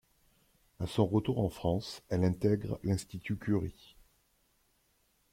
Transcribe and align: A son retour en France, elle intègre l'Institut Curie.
A 0.79 0.87
son 0.87 1.05
retour 1.05 1.37
en 1.37 1.49
France, 1.49 2.01
elle 2.09 2.23
intègre 2.23 2.79
l'Institut 2.83 3.35
Curie. 3.37 3.95